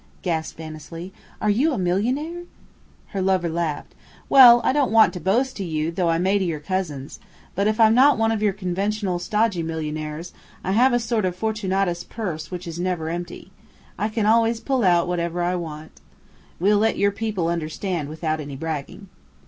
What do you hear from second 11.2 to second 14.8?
of Fortunatus purse which is never empty. I can always